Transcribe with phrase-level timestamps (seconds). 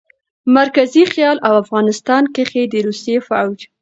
[0.57, 3.59] مرکزي خيال او افغانستان کښې د روسي فوج